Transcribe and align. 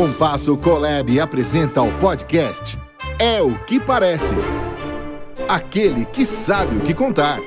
Compasso 0.00 0.56
Colab 0.56 1.20
apresenta 1.20 1.82
o 1.82 1.92
podcast 1.98 2.78
É 3.18 3.42
o 3.42 3.58
que 3.66 3.78
Parece. 3.78 4.32
Aquele 5.46 6.06
que 6.06 6.24
sabe 6.24 6.78
o 6.78 6.80
que 6.80 6.94
contar. 6.94 7.38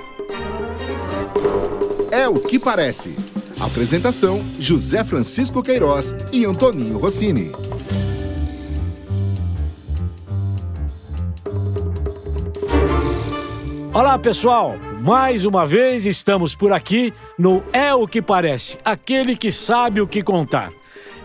É 2.11 2.29
o 2.29 2.35
que 2.35 2.59
parece. 2.59 3.17
Apresentação: 3.59 4.45
José 4.59 5.03
Francisco 5.03 5.63
Queiroz 5.63 6.15
e 6.31 6.45
Antoninho 6.45 6.99
Rossini. 6.99 7.51
Olá, 13.91 14.19
pessoal! 14.19 14.75
Mais 15.01 15.43
uma 15.43 15.65
vez 15.65 16.05
estamos 16.05 16.53
por 16.53 16.71
aqui 16.71 17.11
no 17.35 17.63
É 17.73 17.95
o 17.95 18.07
que 18.07 18.21
Parece 18.21 18.77
aquele 18.85 19.35
que 19.35 19.51
sabe 19.51 19.99
o 20.01 20.07
que 20.07 20.21
contar. 20.21 20.71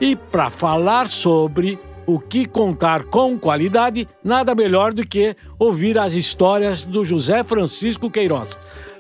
E 0.01 0.15
para 0.15 0.51
falar 0.51 1.09
sobre 1.09 1.79
o 2.07 2.19
que 2.19 2.47
contar 2.47 3.05
com 3.05 3.39
qualidade, 3.39 4.09
nada 4.25 4.55
melhor 4.55 4.95
do 4.95 5.07
que 5.07 5.37
ouvir 5.59 5.99
as 5.99 6.15
histórias 6.15 6.85
do 6.85 7.05
José 7.05 7.45
Francisco 7.45 8.11
Queiroz. 8.11 8.57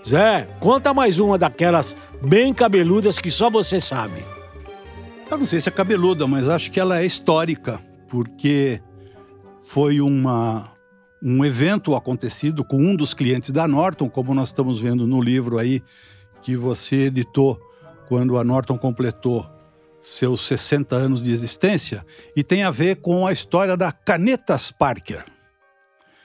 Zé, 0.06 0.48
conta 0.60 0.92
mais 0.92 1.18
uma 1.18 1.38
daquelas 1.38 1.96
bem 2.22 2.52
cabeludas 2.52 3.18
que 3.18 3.30
só 3.30 3.48
você 3.48 3.80
sabe. 3.80 4.24
Eu 5.30 5.38
não 5.38 5.46
sei 5.46 5.60
se 5.60 5.68
é 5.68 5.72
cabeluda, 5.72 6.26
mas 6.26 6.48
acho 6.48 6.70
que 6.70 6.80
ela 6.80 7.00
é 7.00 7.06
histórica, 7.06 7.80
porque 8.08 8.80
foi 9.62 10.00
uma, 10.00 10.72
um 11.22 11.44
evento 11.44 11.94
acontecido 11.94 12.64
com 12.64 12.76
um 12.76 12.96
dos 12.96 13.14
clientes 13.14 13.50
da 13.50 13.68
Norton, 13.68 14.08
como 14.08 14.34
nós 14.34 14.48
estamos 14.48 14.80
vendo 14.80 15.06
no 15.06 15.20
livro 15.20 15.58
aí 15.58 15.82
que 16.42 16.56
você 16.56 17.06
editou 17.06 17.58
quando 18.08 18.38
a 18.38 18.44
Norton 18.44 18.78
completou 18.78 19.46
seus 20.08 20.46
60 20.46 20.96
anos 20.96 21.22
de 21.22 21.30
existência, 21.30 22.04
e 22.34 22.42
tem 22.42 22.62
a 22.62 22.70
ver 22.70 22.96
com 22.96 23.26
a 23.26 23.32
história 23.32 23.76
da 23.76 23.92
Canetas 23.92 24.70
Parker. 24.70 25.22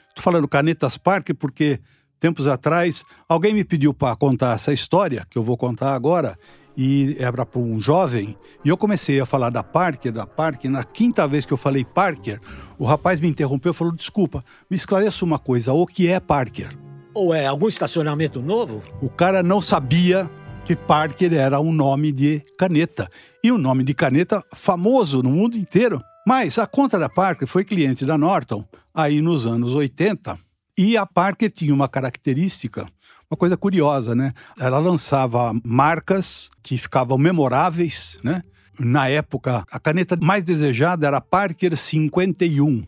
Estou 0.08 0.24
falando 0.24 0.48
Canetas 0.48 0.98
Parker 0.98 1.36
porque 1.36 1.82
tempos 2.18 2.48
atrás 2.48 3.04
alguém 3.28 3.54
me 3.54 3.66
pediu 3.66 3.94
para 3.94 4.16
contar 4.16 4.56
essa 4.56 4.72
história 4.72 5.28
que 5.30 5.38
eu 5.38 5.44
vou 5.44 5.58
contar 5.58 5.94
agora 5.94 6.38
e 6.78 7.18
era 7.20 7.46
para 7.46 7.60
um 7.60 7.80
jovem, 7.80 8.38
e 8.64 8.70
eu 8.70 8.78
comecei 8.78 9.20
a 9.20 9.26
falar 9.26 9.52
da 9.52 9.62
Parker, 9.62 10.12
da 10.12 10.26
Parker, 10.26 10.72
na 10.72 10.84
quinta 10.84 11.28
vez 11.28 11.46
que 11.46 11.54
eu 11.54 11.58
falei 11.58 11.86
Parker, 11.86 12.40
o 12.80 12.86
rapaz 12.86 13.20
me 13.20 13.28
interrompeu 13.28 13.74
e 13.74 13.76
falou, 13.76 13.94
desculpa, 13.94 14.44
me 14.70 14.76
esclareça 14.76 15.24
uma 15.24 15.38
coisa, 15.38 15.72
o 15.74 15.86
que 15.86 16.08
é 16.08 16.20
Parker? 16.20 16.76
Ou 17.14 17.32
é 17.32 17.46
algum 17.46 17.68
estacionamento 17.68 18.42
novo? 18.42 18.82
O 19.02 19.10
cara 19.10 19.44
não 19.44 19.62
sabia 19.62 20.28
que 20.66 20.76
Parker 20.76 21.34
era 21.34 21.60
um 21.60 21.74
nome 21.74 22.12
de 22.12 22.42
caneta, 22.58 23.10
e 23.44 23.52
um 23.52 23.58
nome 23.58 23.84
de 23.84 23.94
caneta 23.94 24.44
famoso 24.54 25.22
no 25.22 25.30
mundo 25.30 25.58
inteiro. 25.58 26.02
Mas 26.26 26.58
a 26.58 26.66
conta 26.66 26.98
da 26.98 27.10
Parker 27.10 27.48
foi 27.48 27.66
cliente 27.66 28.06
da 28.06 28.18
Norton 28.18 28.66
aí 28.94 29.22
nos 29.22 29.46
anos 29.46 29.76
80, 29.76 30.40
e 30.78 30.96
a 30.96 31.06
Parker 31.06 31.52
tinha 31.52 31.74
uma 31.74 31.88
característica 31.88 32.88
uma 33.34 33.38
coisa 33.38 33.58
curiosa, 33.58 34.14
né? 34.14 34.32
Ela 34.60 34.78
lançava 34.78 35.54
marcas 35.64 36.52
que 36.62 36.78
ficavam 36.78 37.18
memoráveis, 37.18 38.20
né? 38.24 38.44
Na 38.80 39.08
época, 39.08 39.66
a 39.72 39.80
caneta 39.80 40.16
mais 40.22 40.44
desejada 40.44 41.08
era 41.08 41.18
a 41.18 41.22
Parker 41.22 41.76
51, 41.76 42.86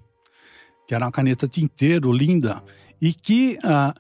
que 0.88 0.94
era 0.94 1.06
uma 1.06 1.12
caneta 1.12 1.48
tinteiro 1.48 2.12
linda 2.12 2.64
e 3.02 3.12
que 3.12 3.58
ah, 3.64 3.94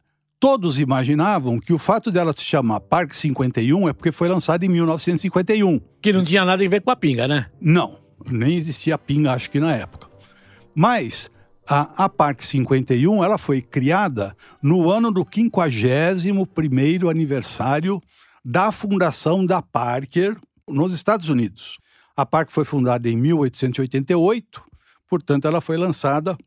todos 0.46 0.78
imaginavam 0.78 1.60
que 1.60 1.74
o 1.74 1.78
fato 1.80 2.12
dela 2.12 2.32
se 2.32 2.44
chamar 2.44 2.80
Parker 2.80 3.16
51 3.16 3.90
é 3.90 3.94
porque 3.94 4.12
foi 4.12 4.30
lançada 4.30 4.64
em 4.64 4.70
1951. 4.70 5.80
Que 6.00 6.14
não 6.14 6.24
tinha 6.24 6.46
nada 6.46 6.64
a 6.64 6.70
ver 6.70 6.82
com 6.82 6.92
a 6.92 6.96
pinga, 6.96 7.28
né? 7.28 7.48
Não, 7.60 7.98
nem 8.30 8.56
existia 8.56 8.96
pinga, 8.96 9.32
acho 9.32 9.50
que 9.50 9.60
na 9.60 9.76
época. 9.76 10.08
Mas 10.76 11.32
a, 11.68 12.06
a 12.06 12.08
Park 12.08 12.44
51 12.44 13.24
ela 13.24 13.40
foi 13.40 13.60
criada 13.60 14.38
no 14.62 14.92
ano 14.92 15.12
do 15.12 15.26
51º 15.26 17.10
aniversário 17.10 18.00
da 18.46 18.72
fundação 18.72 19.44
da 19.44 19.64
Parker 19.64 20.38
nos 20.70 20.94
Estados 20.94 21.28
Unidos. 21.28 21.80
A 22.16 22.24
Parker 22.24 22.54
foi 22.54 22.66
fundada 22.66 23.10
em 23.10 23.18
1888, 23.18 24.62
portanto 25.10 25.48
ela 25.48 25.60
foi 25.60 25.76
lançada 25.76 26.38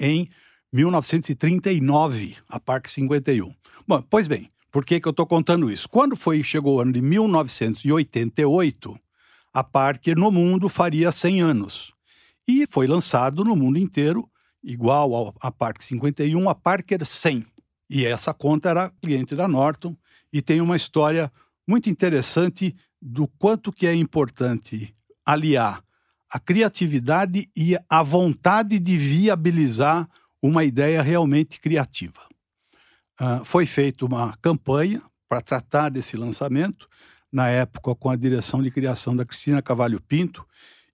em 0.00 0.28
1939, 0.72 2.36
a 2.48 2.60
Park 2.60 2.86
51. 2.88 3.52
Bom, 3.86 4.02
pois 4.08 4.28
bem, 4.28 4.48
por 4.70 4.84
que, 4.84 5.00
que 5.00 5.08
eu 5.08 5.10
estou 5.10 5.26
contando 5.26 5.70
isso? 5.70 5.88
Quando 5.88 6.14
foi 6.14 6.44
chegou 6.44 6.76
o 6.76 6.80
ano 6.80 6.92
de 6.92 7.02
1988, 7.02 8.98
a 9.52 9.64
Parker 9.64 10.16
no 10.16 10.30
mundo 10.30 10.68
faria 10.68 11.10
100 11.10 11.40
anos. 11.42 11.92
E 12.46 12.66
foi 12.66 12.86
lançado 12.86 13.44
no 13.44 13.56
mundo 13.56 13.78
inteiro 13.78 14.30
igual 14.62 15.34
à 15.40 15.50
Park 15.50 15.82
51, 15.82 16.48
a 16.48 16.54
Parker 16.54 17.04
100. 17.04 17.44
E 17.88 18.06
essa 18.06 18.32
conta 18.32 18.68
era 18.68 18.90
cliente 19.02 19.34
da 19.34 19.48
Norton 19.48 19.96
e 20.32 20.40
tem 20.40 20.60
uma 20.60 20.76
história 20.76 21.32
muito 21.66 21.90
interessante 21.90 22.76
do 23.02 23.26
quanto 23.26 23.72
que 23.72 23.86
é 23.86 23.94
importante 23.94 24.94
aliar 25.26 25.82
a 26.30 26.38
criatividade 26.38 27.50
e 27.56 27.76
a 27.88 28.02
vontade 28.04 28.78
de 28.78 28.96
viabilizar 28.96 30.08
uma 30.42 30.64
ideia 30.64 31.02
realmente 31.02 31.60
criativa. 31.60 32.20
Uh, 33.20 33.44
foi 33.44 33.66
feita 33.66 34.04
uma 34.04 34.36
campanha 34.40 35.02
para 35.28 35.40
tratar 35.40 35.90
desse 35.90 36.16
lançamento, 36.16 36.88
na 37.30 37.48
época 37.48 37.94
com 37.94 38.10
a 38.10 38.16
direção 38.16 38.62
de 38.62 38.70
criação 38.70 39.14
da 39.14 39.24
Cristina 39.24 39.62
Cavalho 39.62 40.00
Pinto, 40.00 40.44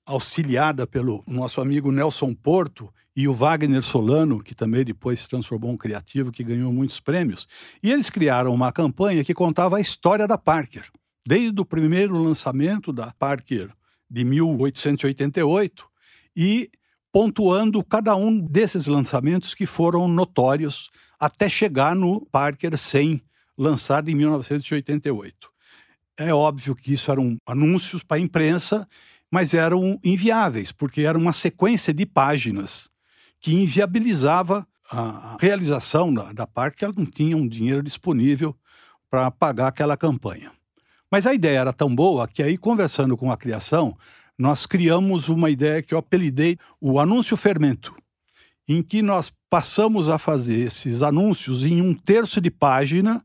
auxiliada 0.04 0.86
pelo 0.86 1.24
nosso 1.26 1.60
amigo 1.60 1.90
Nelson 1.90 2.34
Porto 2.34 2.92
e 3.14 3.26
o 3.26 3.32
Wagner 3.32 3.82
Solano, 3.82 4.42
que 4.42 4.54
também 4.54 4.84
depois 4.84 5.20
se 5.20 5.28
transformou 5.28 5.72
em 5.72 5.76
criativo, 5.76 6.30
que 6.30 6.44
ganhou 6.44 6.70
muitos 6.72 7.00
prêmios. 7.00 7.48
E 7.82 7.90
eles 7.90 8.10
criaram 8.10 8.52
uma 8.52 8.70
campanha 8.70 9.24
que 9.24 9.32
contava 9.32 9.78
a 9.78 9.80
história 9.80 10.26
da 10.26 10.36
Parker, 10.36 10.84
desde 11.26 11.58
o 11.60 11.64
primeiro 11.64 12.22
lançamento 12.22 12.92
da 12.92 13.12
Parker 13.18 13.70
de 14.08 14.22
1888 14.22 15.88
e 16.36 16.70
pontuando 17.16 17.82
cada 17.82 18.14
um 18.14 18.38
desses 18.38 18.86
lançamentos 18.86 19.54
que 19.54 19.64
foram 19.64 20.06
notórios 20.06 20.90
até 21.18 21.48
chegar 21.48 21.96
no 21.96 22.26
Parker 22.26 22.76
100, 22.76 23.22
lançado 23.56 24.10
em 24.10 24.14
1988. 24.14 25.48
É 26.18 26.34
óbvio 26.34 26.74
que 26.74 26.92
isso 26.92 27.10
eram 27.10 27.38
anúncios 27.46 28.02
para 28.02 28.18
a 28.18 28.20
imprensa 28.20 28.86
mas 29.30 29.54
eram 29.54 29.98
inviáveis, 30.04 30.70
porque 30.70 31.02
era 31.02 31.16
uma 31.16 31.32
sequência 31.32 31.94
de 31.94 32.04
páginas 32.04 32.90
que 33.40 33.54
inviabilizava 33.54 34.66
a 34.90 35.38
realização 35.40 36.12
da, 36.12 36.34
da 36.34 36.46
parte, 36.46 36.76
que 36.76 36.84
ela 36.84 36.94
não 36.94 37.06
tinha 37.06 37.34
um 37.34 37.48
dinheiro 37.48 37.82
disponível 37.82 38.54
para 39.08 39.30
pagar 39.30 39.68
aquela 39.68 39.96
campanha. 39.96 40.52
Mas 41.10 41.26
a 41.26 41.32
ideia 41.32 41.60
era 41.60 41.72
tão 41.72 41.94
boa 41.94 42.28
que 42.28 42.42
aí, 42.42 42.58
conversando 42.58 43.16
com 43.16 43.32
a 43.32 43.38
criação, 43.38 43.96
nós 44.38 44.66
criamos 44.66 45.28
uma 45.28 45.50
ideia 45.50 45.82
que 45.82 45.94
eu 45.94 45.98
apelidei 45.98 46.56
o 46.80 47.00
anúncio 47.00 47.36
fermento, 47.36 47.94
em 48.68 48.82
que 48.82 49.02
nós 49.02 49.32
passamos 49.48 50.08
a 50.08 50.18
fazer 50.18 50.66
esses 50.66 51.02
anúncios 51.02 51.64
em 51.64 51.80
um 51.80 51.94
terço 51.94 52.40
de 52.40 52.50
página, 52.50 53.24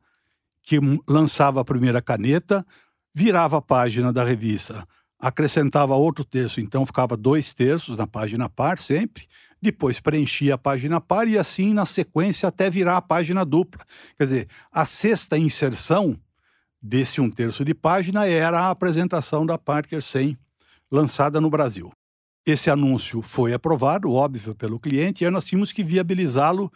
que 0.63 0.79
lançava 1.07 1.61
a 1.61 1.65
primeira 1.65 2.01
caneta, 2.01 2.65
virava 3.13 3.57
a 3.57 3.61
página 3.61 4.13
da 4.13 4.23
revista 4.23 4.87
acrescentava 5.21 5.93
outro 5.93 6.25
terço, 6.25 6.59
então 6.59 6.85
ficava 6.85 7.15
dois 7.15 7.53
terços 7.53 7.95
na 7.95 8.07
página 8.07 8.49
par 8.49 8.79
sempre, 8.79 9.27
depois 9.61 9.99
preenchia 9.99 10.55
a 10.55 10.57
página 10.57 10.99
par 10.99 11.27
e 11.27 11.37
assim 11.37 11.73
na 11.73 11.85
sequência 11.85 12.49
até 12.49 12.69
virar 12.69 12.97
a 12.97 13.01
página 13.01 13.45
dupla. 13.45 13.85
Quer 14.17 14.23
dizer, 14.23 14.47
a 14.71 14.83
sexta 14.83 15.37
inserção 15.37 16.19
desse 16.81 17.21
um 17.21 17.29
terço 17.29 17.63
de 17.63 17.75
página 17.75 18.25
era 18.25 18.59
a 18.59 18.71
apresentação 18.71 19.45
da 19.45 19.59
Parker 19.59 20.01
100, 20.01 20.35
lançada 20.91 21.39
no 21.39 21.49
Brasil. 21.49 21.91
Esse 22.45 22.69
anúncio 22.69 23.21
foi 23.21 23.53
aprovado, 23.53 24.11
óbvio, 24.11 24.53
pelo 24.55 24.79
cliente, 24.79 25.23
e 25.23 25.25
aí 25.25 25.31
nós 25.31 25.45
tínhamos 25.45 25.71
que 25.71 25.83
viabilizá-lo 25.83 26.71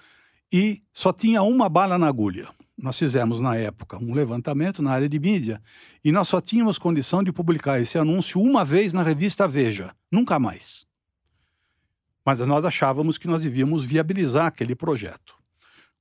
e 0.54 0.82
só 0.94 1.12
tinha 1.12 1.42
uma 1.42 1.68
bala 1.68 1.98
na 1.98 2.08
agulha 2.08 2.50
nós 2.78 2.98
fizemos 2.98 3.40
na 3.40 3.56
época 3.56 3.98
um 3.98 4.14
levantamento 4.14 4.82
na 4.82 4.92
área 4.92 5.08
de 5.08 5.20
mídia 5.20 5.62
e 6.04 6.12
nós 6.12 6.28
só 6.28 6.42
tínhamos 6.42 6.78
condição 6.78 7.24
de 7.24 7.32
publicar 7.32 7.80
esse 7.80 7.98
anúncio 7.98 8.42
uma 8.42 8.66
vez 8.66 8.92
na 8.92 9.02
revista 9.02 9.48
Veja, 9.48 9.96
nunca 10.12 10.38
mais. 10.38 10.86
Mas 12.26 12.40
nós 12.40 12.66
achávamos 12.66 13.18
que 13.18 13.28
nós 13.28 13.40
devíamos 13.40 13.86
viabilizar 13.86 14.48
aquele 14.48 14.76
projeto. 14.76 15.36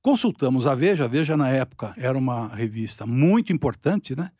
Consultamos 0.01 0.67
a 0.67 0.75
Veja, 0.75 1.05
a 1.05 1.07
Veja 1.07 1.37
na 1.37 1.49
época 1.49 1.93
era 1.97 2.17
uma 2.17 2.47
revista 2.53 3.05
muito 3.05 3.53
importante, 3.53 4.15
né? 4.15 4.31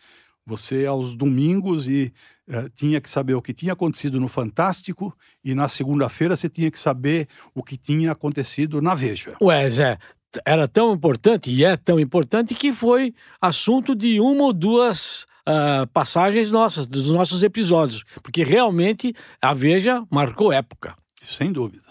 Você 0.45 0.85
aos 0.85 1.15
domingos 1.15 1.87
e 1.87 2.13
eh, 2.47 2.69
tinha 2.75 3.01
que 3.01 3.09
saber 3.09 3.33
o 3.33 3.41
que 3.41 3.53
tinha 3.53 3.73
acontecido 3.73 4.19
no 4.19 4.27
Fantástico 4.27 5.15
e 5.43 5.55
na 5.55 5.67
segunda-feira 5.67 6.37
você 6.37 6.47
tinha 6.47 6.69
que 6.69 6.77
saber 6.77 7.27
o 7.53 7.63
que 7.63 7.77
tinha 7.77 8.11
acontecido 8.11 8.81
na 8.81 8.93
Veja. 8.93 9.35
Ué, 9.41 9.69
Zé, 9.69 9.97
era 10.45 10.67
tão 10.67 10.93
importante 10.93 11.49
e 11.49 11.63
é 11.63 11.75
tão 11.75 11.99
importante 11.99 12.53
que 12.53 12.71
foi 12.73 13.13
assunto 13.41 13.95
de 13.95 14.19
uma 14.19 14.43
ou 14.43 14.53
duas 14.53 15.25
uh, 15.47 15.87
passagens 15.93 16.51
nossas, 16.51 16.87
dos 16.87 17.09
nossos 17.11 17.43
episódios, 17.43 18.03
porque 18.21 18.43
realmente 18.43 19.13
a 19.41 19.53
Veja 19.53 20.03
marcou 20.11 20.51
época. 20.51 20.95
Sem 21.21 21.51
dúvida. 21.51 21.85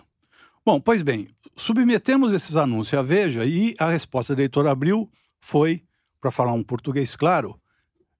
Bom, 0.64 0.80
pois 0.80 1.02
bem, 1.02 1.28
submetemos 1.56 2.32
esses 2.32 2.56
anúncios 2.56 2.98
à 2.98 3.02
Veja 3.02 3.44
e 3.44 3.74
a 3.78 3.88
resposta 3.90 4.34
da 4.34 4.42
editora 4.42 4.70
Abril 4.70 5.08
foi, 5.40 5.82
para 6.20 6.30
falar 6.30 6.52
um 6.52 6.62
português 6.62 7.16
claro, 7.16 7.58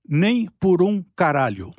nem 0.07 0.49
por 0.61 0.83
um 0.83 1.03
caralho. 1.17 1.73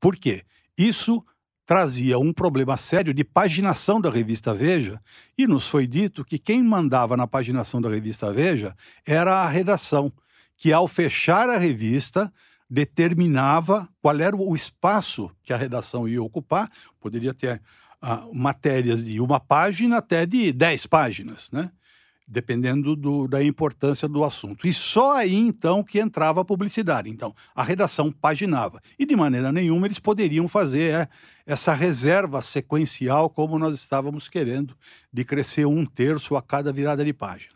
Por 0.00 0.16
quê? 0.16 0.42
Isso 0.76 1.24
trazia 1.66 2.18
um 2.18 2.32
problema 2.32 2.78
sério 2.78 3.12
de 3.12 3.22
paginação 3.22 4.00
da 4.00 4.10
revista 4.10 4.54
Veja, 4.54 4.98
e 5.36 5.46
nos 5.46 5.68
foi 5.68 5.86
dito 5.86 6.24
que 6.24 6.38
quem 6.38 6.62
mandava 6.62 7.14
na 7.14 7.26
paginação 7.26 7.80
da 7.80 7.90
revista 7.90 8.32
Veja 8.32 8.74
era 9.06 9.42
a 9.42 9.48
redação, 9.48 10.10
que 10.56 10.72
ao 10.72 10.88
fechar 10.88 11.50
a 11.50 11.58
revista 11.58 12.32
determinava 12.70 13.88
qual 14.00 14.18
era 14.18 14.34
o 14.34 14.54
espaço 14.54 15.30
que 15.42 15.52
a 15.52 15.56
redação 15.56 16.08
ia 16.08 16.22
ocupar, 16.22 16.70
poderia 17.00 17.34
ter 17.34 17.60
uh, 18.02 18.34
matérias 18.34 19.04
de 19.04 19.20
uma 19.20 19.38
página 19.38 19.98
até 19.98 20.24
de 20.24 20.52
dez 20.52 20.86
páginas, 20.86 21.50
né? 21.52 21.70
Dependendo 22.28 22.94
do, 22.94 23.26
da 23.26 23.42
importância 23.42 24.06
do 24.06 24.22
assunto. 24.22 24.66
E 24.66 24.72
só 24.72 25.16
aí, 25.16 25.34
então, 25.34 25.82
que 25.82 25.98
entrava 25.98 26.42
a 26.42 26.44
publicidade. 26.44 27.08
Então, 27.08 27.34
a 27.54 27.62
redação 27.62 28.12
paginava. 28.12 28.82
E, 28.98 29.06
de 29.06 29.16
maneira 29.16 29.50
nenhuma, 29.50 29.86
eles 29.86 29.98
poderiam 29.98 30.46
fazer 30.46 30.94
é, 30.94 31.08
essa 31.46 31.72
reserva 31.72 32.42
sequencial 32.42 33.30
como 33.30 33.58
nós 33.58 33.74
estávamos 33.74 34.28
querendo, 34.28 34.76
de 35.10 35.24
crescer 35.24 35.64
um 35.64 35.86
terço 35.86 36.36
a 36.36 36.42
cada 36.42 36.70
virada 36.70 37.02
de 37.02 37.14
página. 37.14 37.54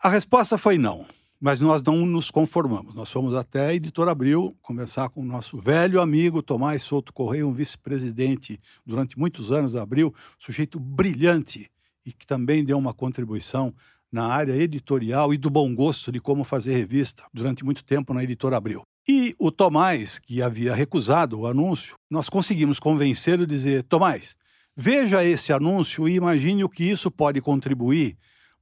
A 0.00 0.08
resposta 0.08 0.56
foi 0.56 0.78
não, 0.78 1.06
mas 1.40 1.60
nós 1.60 1.82
não 1.82 2.06
nos 2.06 2.30
conformamos. 2.30 2.94
Nós 2.94 3.10
fomos 3.10 3.34
até 3.34 3.66
a 3.66 3.74
Editora 3.74 4.12
Abril 4.12 4.56
conversar 4.62 5.08
com 5.08 5.22
o 5.22 5.24
nosso 5.24 5.58
velho 5.58 6.00
amigo 6.00 6.42
Tomás 6.42 6.82
Souto 6.82 7.12
Correia, 7.12 7.46
um 7.46 7.52
vice-presidente 7.52 8.60
durante 8.86 9.18
muitos 9.18 9.50
anos 9.50 9.72
da 9.72 9.82
Abril, 9.82 10.14
sujeito 10.38 10.78
brilhante, 10.78 11.70
e 12.04 12.12
que 12.12 12.26
também 12.26 12.64
deu 12.64 12.78
uma 12.78 12.92
contribuição 12.94 13.74
na 14.14 14.26
área 14.26 14.54
editorial 14.54 15.34
e 15.34 15.36
do 15.36 15.50
bom 15.50 15.74
gosto 15.74 16.12
de 16.12 16.20
como 16.20 16.44
fazer 16.44 16.74
revista 16.74 17.24
durante 17.32 17.64
muito 17.64 17.82
tempo 17.82 18.14
na 18.14 18.22
editora 18.22 18.56
Abril. 18.56 18.82
E 19.08 19.34
o 19.38 19.50
Tomás, 19.50 20.18
que 20.18 20.40
havia 20.40 20.74
recusado 20.74 21.40
o 21.40 21.46
anúncio, 21.46 21.96
nós 22.08 22.28
conseguimos 22.28 22.78
convencê-lo 22.78 23.42
a 23.42 23.46
dizer: 23.46 23.82
Tomás, 23.82 24.36
veja 24.76 25.24
esse 25.24 25.52
anúncio 25.52 26.08
e 26.08 26.14
imagine 26.14 26.64
o 26.64 26.68
que 26.68 26.84
isso 26.84 27.10
pode 27.10 27.40
contribuir 27.40 28.16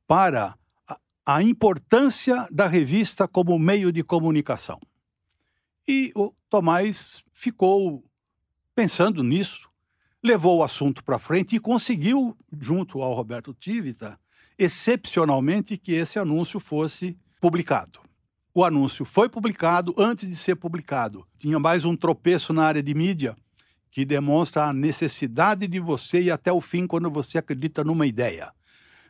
para 0.06 0.56
a, 1.24 1.42
importância 1.42 2.48
da 2.50 2.66
revista 2.66 3.28
como 3.28 3.58
meio 3.58 3.92
de 3.92 4.02
comunicação. 4.02 4.80
E 5.86 6.10
o 6.14 6.32
Tomás 6.48 7.22
ficou 7.32 8.02
pensando 8.74 9.22
nisso, 9.22 9.68
levou 10.22 10.58
o 10.58 10.62
assunto 10.62 11.02
para 11.02 11.18
frente 11.18 11.56
e 11.56 11.60
conseguiu, 11.60 12.36
junto 12.60 13.02
ao 13.02 13.12
Roberto 13.12 13.52
Tivita, 13.52 14.18
excepcionalmente 14.56 15.76
que 15.76 15.92
esse 15.92 16.18
anúncio 16.18 16.60
fosse 16.60 17.18
publicado. 17.40 18.00
O 18.54 18.64
anúncio 18.64 19.04
foi 19.04 19.28
publicado 19.28 19.94
antes 19.98 20.28
de 20.28 20.36
ser 20.36 20.56
publicado. 20.56 21.26
Tinha 21.38 21.58
mais 21.58 21.84
um 21.84 21.96
tropeço 21.96 22.52
na 22.52 22.64
área 22.64 22.82
de 22.82 22.94
mídia 22.94 23.34
que 23.90 24.04
demonstra 24.04 24.66
a 24.66 24.72
necessidade 24.72 25.66
de 25.66 25.80
você 25.80 26.22
ir 26.22 26.30
até 26.30 26.52
o 26.52 26.60
fim 26.60 26.86
quando 26.86 27.10
você 27.10 27.38
acredita 27.38 27.82
numa 27.82 28.06
ideia. 28.06 28.52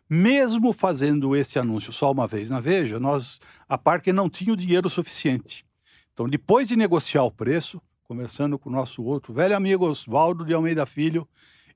Mesmo 0.08 0.72
fazendo 0.72 1.36
esse 1.36 1.58
anúncio 1.58 1.92
só 1.92 2.10
uma 2.10 2.26
vez 2.26 2.50
na 2.50 2.60
Veja, 2.60 2.98
nós, 2.98 3.38
a 3.68 3.76
Parker 3.76 4.12
não 4.12 4.28
tinha 4.28 4.52
o 4.52 4.56
dinheiro 4.56 4.88
suficiente. 4.88 5.64
Então, 6.12 6.28
depois 6.28 6.68
de 6.68 6.76
negociar 6.76 7.22
o 7.22 7.30
preço, 7.30 7.80
conversando 8.12 8.58
com 8.58 8.68
o 8.68 8.72
nosso 8.72 9.02
outro 9.02 9.32
velho 9.32 9.56
amigo 9.56 9.88
Oswaldo 9.88 10.44
de 10.44 10.52
Almeida 10.52 10.84
Filho, 10.84 11.26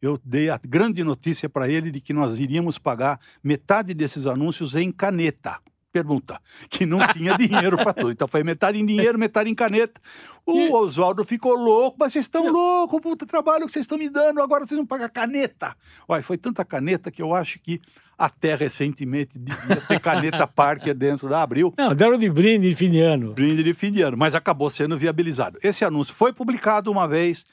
eu 0.02 0.20
dei 0.22 0.50
a 0.50 0.60
grande 0.62 1.02
notícia 1.02 1.48
para 1.48 1.66
ele 1.66 1.90
de 1.90 1.98
que 1.98 2.12
nós 2.12 2.38
iríamos 2.38 2.78
pagar 2.78 3.18
metade 3.42 3.94
desses 3.94 4.26
anúncios 4.26 4.76
em 4.76 4.92
caneta. 4.92 5.58
Pergunta, 5.96 6.38
que 6.68 6.84
não 6.84 6.98
tinha 7.08 7.34
dinheiro 7.38 7.78
para 7.78 7.94
tudo. 7.94 8.10
Então 8.10 8.28
foi 8.28 8.44
metade 8.44 8.78
em 8.78 8.84
dinheiro, 8.84 9.18
metade 9.18 9.48
em 9.48 9.54
caneta. 9.54 9.98
O 10.44 10.74
Oswaldo 10.76 11.24
ficou 11.24 11.54
louco, 11.54 11.96
mas 11.98 12.12
vocês 12.12 12.26
estão 12.26 12.52
loucos, 12.52 13.00
puta 13.00 13.24
trabalho 13.24 13.64
que 13.64 13.72
vocês 13.72 13.84
estão 13.84 13.96
me 13.96 14.10
dando, 14.10 14.42
agora 14.42 14.66
vocês 14.66 14.76
não 14.76 14.86
pagam 14.86 15.08
caneta. 15.08 15.74
Olha, 16.06 16.22
foi 16.22 16.36
tanta 16.36 16.66
caneta 16.66 17.10
que 17.10 17.22
eu 17.22 17.34
acho 17.34 17.58
que 17.60 17.80
até 18.18 18.54
recentemente 18.54 19.38
devia 19.38 19.76
ter 19.76 19.98
caneta 19.98 20.46
Parker 20.46 20.94
dentro 20.94 21.30
da 21.30 21.40
Abril. 21.40 21.72
Não, 21.78 21.94
deram 21.94 22.18
de 22.18 22.28
brinde 22.28 22.68
de 22.68 22.76
fim 22.76 22.90
de 22.90 23.00
ano. 23.00 23.32
Brinde 23.32 23.64
de 23.64 23.72
fim 23.72 23.90
de 23.90 24.02
ano, 24.02 24.18
mas 24.18 24.34
acabou 24.34 24.68
sendo 24.68 24.98
viabilizado. 24.98 25.58
Esse 25.62 25.82
anúncio 25.82 26.14
foi 26.14 26.30
publicado 26.30 26.92
uma 26.92 27.08
vez, 27.08 27.46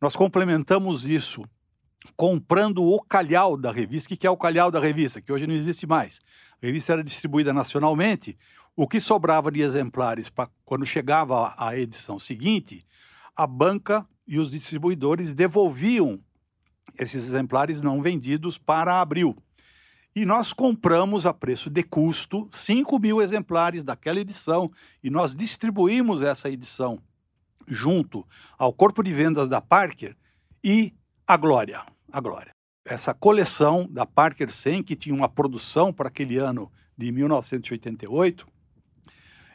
nós 0.00 0.16
complementamos 0.16 1.06
isso 1.06 1.44
comprando 2.16 2.82
o 2.82 3.00
calhau 3.02 3.56
da 3.56 3.70
revista. 3.70 4.12
O 4.12 4.16
que 4.16 4.26
é 4.26 4.30
o 4.30 4.36
calhau 4.36 4.70
da 4.70 4.80
revista? 4.80 5.20
Que 5.20 5.32
hoje 5.32 5.46
não 5.46 5.54
existe 5.54 5.86
mais. 5.86 6.20
A 6.62 6.66
revista 6.66 6.92
era 6.92 7.04
distribuída 7.04 7.52
nacionalmente. 7.52 8.36
O 8.76 8.86
que 8.86 9.00
sobrava 9.00 9.50
de 9.50 9.60
exemplares 9.60 10.28
para 10.28 10.48
quando 10.64 10.86
chegava 10.86 11.54
a 11.58 11.76
edição 11.76 12.18
seguinte, 12.18 12.86
a 13.34 13.46
banca 13.46 14.06
e 14.26 14.38
os 14.38 14.50
distribuidores 14.50 15.34
devolviam 15.34 16.20
esses 16.98 17.24
exemplares 17.24 17.82
não 17.82 18.00
vendidos 18.00 18.58
para 18.58 19.00
abril. 19.00 19.36
E 20.14 20.24
nós 20.24 20.52
compramos 20.52 21.24
a 21.24 21.32
preço 21.32 21.70
de 21.70 21.82
custo 21.82 22.48
5 22.50 22.98
mil 22.98 23.22
exemplares 23.22 23.84
daquela 23.84 24.20
edição 24.20 24.68
e 25.02 25.08
nós 25.08 25.34
distribuímos 25.34 26.22
essa 26.22 26.50
edição 26.50 27.00
junto 27.66 28.26
ao 28.58 28.72
corpo 28.72 29.02
de 29.02 29.12
vendas 29.12 29.48
da 29.48 29.60
Parker 29.60 30.16
e 30.62 30.92
a 31.26 31.36
Glória. 31.36 31.84
A 32.12 32.20
Glória. 32.20 32.59
Essa 32.84 33.12
coleção 33.12 33.86
da 33.90 34.06
Parker 34.06 34.50
100, 34.50 34.82
que 34.82 34.96
tinha 34.96 35.14
uma 35.14 35.28
produção 35.28 35.92
para 35.92 36.08
aquele 36.08 36.38
ano 36.38 36.70
de 36.96 37.12
1988, 37.12 38.46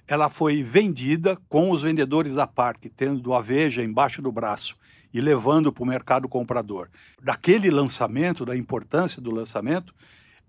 ela 0.07 0.29
foi 0.29 0.61
vendida 0.61 1.35
com 1.49 1.71
os 1.71 1.81
vendedores 1.81 2.35
da 2.35 2.45
Parker 2.45 2.91
tendo 2.95 3.33
a 3.33 3.41
Veja 3.41 3.83
embaixo 3.83 4.21
do 4.21 4.31
braço 4.31 4.77
e 5.11 5.19
levando 5.19 5.73
para 5.73 5.83
o 5.83 5.87
mercado 5.87 6.29
comprador. 6.29 6.89
Daquele 7.21 7.71
lançamento, 7.71 8.45
da 8.45 8.55
importância 8.55 9.19
do 9.21 9.31
lançamento, 9.31 9.93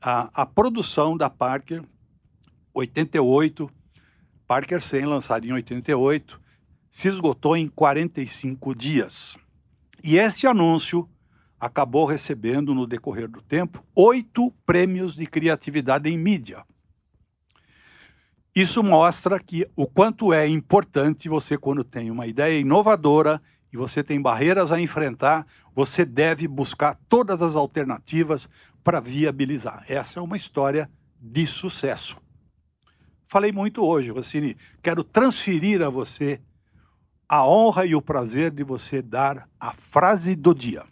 a, 0.00 0.42
a 0.42 0.44
produção 0.44 1.16
da 1.16 1.30
Parker, 1.30 1.82
88, 2.74 3.70
Parker 4.46 4.80
100, 4.80 5.06
lançado 5.06 5.46
em 5.46 5.52
88, 5.52 6.40
se 6.90 7.08
esgotou 7.08 7.56
em 7.56 7.68
45 7.68 8.74
dias. 8.74 9.38
E 10.04 10.18
esse 10.18 10.46
anúncio 10.46 11.08
acabou 11.60 12.06
recebendo, 12.06 12.74
no 12.74 12.86
decorrer 12.86 13.28
do 13.28 13.40
tempo, 13.40 13.84
oito 13.94 14.52
prêmios 14.64 15.16
de 15.16 15.26
criatividade 15.26 16.10
em 16.10 16.18
mídia. 16.18 16.64
Isso 18.54 18.82
mostra 18.82 19.38
que 19.38 19.66
o 19.76 19.86
quanto 19.86 20.32
é 20.32 20.48
importante 20.48 21.28
você, 21.28 21.58
quando 21.58 21.84
tem 21.84 22.10
uma 22.10 22.26
ideia 22.26 22.58
inovadora 22.58 23.40
e 23.72 23.76
você 23.76 24.02
tem 24.02 24.20
barreiras 24.20 24.72
a 24.72 24.80
enfrentar, 24.80 25.46
você 25.74 26.04
deve 26.04 26.48
buscar 26.48 26.98
todas 27.08 27.42
as 27.42 27.54
alternativas 27.54 28.48
para 28.82 29.00
viabilizar. 29.00 29.84
Essa 29.88 30.20
é 30.20 30.22
uma 30.22 30.36
história 30.36 30.90
de 31.20 31.46
sucesso. 31.46 32.16
Falei 33.26 33.52
muito 33.52 33.84
hoje, 33.84 34.10
Rossini. 34.10 34.56
Quero 34.80 35.02
transferir 35.02 35.82
a 35.82 35.90
você 35.90 36.40
a 37.28 37.46
honra 37.46 37.84
e 37.84 37.94
o 37.94 38.00
prazer 38.00 38.52
de 38.52 38.62
você 38.62 39.02
dar 39.02 39.48
a 39.58 39.72
frase 39.74 40.34
do 40.36 40.54
dia. 40.54 40.84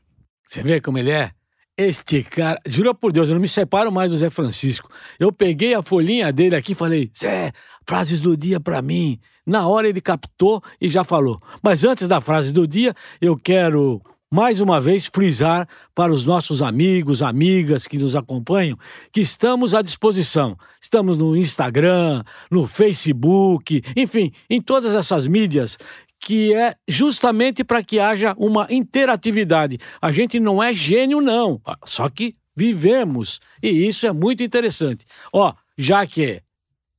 Você 0.46 0.62
vê 0.62 0.80
como 0.80 0.98
ele 0.98 1.10
é? 1.10 1.30
Este 1.76 2.22
cara, 2.22 2.60
jura 2.66 2.94
por 2.94 3.10
Deus, 3.10 3.28
eu 3.28 3.34
não 3.34 3.40
me 3.40 3.48
separo 3.48 3.90
mais 3.90 4.10
do 4.10 4.16
Zé 4.16 4.30
Francisco. 4.30 4.88
Eu 5.18 5.32
peguei 5.32 5.74
a 5.74 5.82
folhinha 5.82 6.32
dele 6.32 6.54
aqui 6.54 6.72
e 6.72 6.76
falei, 6.76 7.10
Zé, 7.18 7.52
frases 7.86 8.20
do 8.20 8.36
dia 8.36 8.60
para 8.60 8.80
mim. 8.80 9.18
Na 9.46 9.66
hora 9.66 9.88
ele 9.88 10.00
captou 10.00 10.62
e 10.80 10.88
já 10.88 11.02
falou. 11.02 11.40
Mas 11.62 11.84
antes 11.84 12.06
da 12.06 12.20
frase 12.20 12.52
do 12.52 12.66
dia, 12.66 12.94
eu 13.20 13.36
quero 13.36 14.00
mais 14.30 14.60
uma 14.60 14.80
vez 14.80 15.06
frisar 15.06 15.68
para 15.94 16.12
os 16.12 16.24
nossos 16.24 16.62
amigos, 16.62 17.22
amigas 17.22 17.86
que 17.86 17.98
nos 17.98 18.16
acompanham, 18.16 18.76
que 19.12 19.20
estamos 19.20 19.74
à 19.74 19.82
disposição. 19.82 20.56
Estamos 20.80 21.16
no 21.16 21.36
Instagram, 21.36 22.24
no 22.50 22.66
Facebook, 22.66 23.82
enfim, 23.96 24.32
em 24.48 24.60
todas 24.60 24.94
essas 24.94 25.28
mídias 25.28 25.78
que 26.24 26.54
é 26.54 26.74
justamente 26.88 27.62
para 27.62 27.82
que 27.82 28.00
haja 28.00 28.34
uma 28.38 28.66
interatividade. 28.70 29.78
A 30.00 30.10
gente 30.10 30.40
não 30.40 30.62
é 30.62 30.72
gênio 30.72 31.20
não, 31.20 31.60
só 31.84 32.08
que 32.08 32.34
vivemos 32.56 33.40
e 33.62 33.68
isso 33.86 34.06
é 34.06 34.12
muito 34.12 34.42
interessante. 34.42 35.04
Ó, 35.30 35.52
já 35.76 36.06
que 36.06 36.40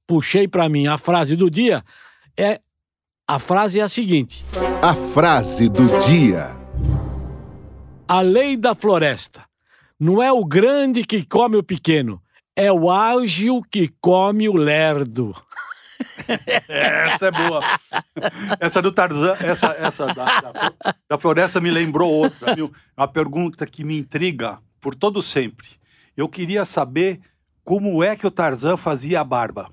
puxei 0.06 0.48
para 0.48 0.70
mim 0.70 0.86
a 0.86 1.00
frase 1.00 1.36
do 1.36 1.50
dia, 1.50 1.84
é 2.38 2.62
a 3.28 3.40
frase 3.40 3.80
é 3.80 3.84
a 3.84 3.90
seguinte: 3.90 4.46
A 4.80 4.94
frase 4.94 5.70
do 5.70 5.88
dia. 5.98 6.56
A 8.08 8.22
lei 8.22 8.56
da 8.56 8.76
floresta. 8.76 9.44
Não 10.00 10.22
é 10.22 10.32
o 10.32 10.46
grande 10.46 11.04
que 11.04 11.26
come 11.26 11.56
o 11.56 11.64
pequeno, 11.64 12.22
é 12.56 12.72
o 12.72 12.92
ágil 12.92 13.64
que 13.72 13.90
come 14.00 14.48
o 14.48 14.56
lerdo. 14.56 15.36
essa 16.70 17.28
é 17.28 17.32
boa. 17.32 17.62
Essa 18.60 18.82
do 18.82 18.92
Tarzan, 18.92 19.36
essa, 19.40 19.68
essa 19.68 20.08
da, 20.08 20.42
da, 20.42 20.74
da 21.10 21.18
floresta 21.18 21.60
me 21.60 21.70
lembrou 21.72 22.12
outra, 22.12 22.56
viu? 22.56 22.72
Uma 22.98 23.08
pergunta 23.08 23.66
que 23.66 23.84
me 23.84 23.98
intriga 23.98 24.60
por 24.80 24.96
todo 24.96 25.22
sempre. 25.22 25.68
Eu 26.16 26.30
queria 26.30 26.64
saber 26.66 27.20
como 27.64 28.04
é 28.04 28.16
que 28.16 28.28
o 28.28 28.32
Tarzan 28.32 28.78
fazia 28.78 29.22
a 29.22 29.24
barba. 29.24 29.70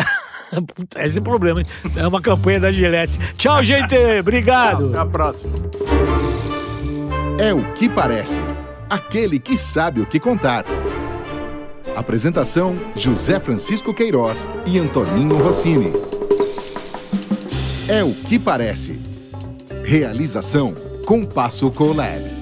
Esse 0.98 1.18
é 1.18 1.20
o 1.20 1.24
problema, 1.24 1.60
hein? 1.60 1.66
É 1.96 2.06
uma 2.06 2.20
campanha 2.20 2.60
da 2.60 2.72
Gillette. 2.72 3.18
Tchau, 3.34 3.62
gente. 3.62 3.94
Obrigado. 4.20 4.90
Até 4.90 4.98
a 4.98 5.06
próxima. 5.06 5.52
É 7.40 7.54
o 7.54 7.72
que 7.74 7.88
parece. 7.88 8.40
Aquele 8.90 9.38
que 9.38 9.56
sabe 9.56 10.00
o 10.00 10.06
que 10.06 10.18
contar. 10.18 10.64
Apresentação: 11.98 12.80
José 12.94 13.40
Francisco 13.40 13.92
Queiroz 13.92 14.48
e 14.64 14.78
Antoninho 14.78 15.36
Rossini. 15.36 15.92
É 17.88 18.04
o 18.04 18.14
que 18.14 18.38
parece. 18.38 19.00
Realização: 19.84 20.76
Compasso 21.04 21.68
Colab. 21.72 22.37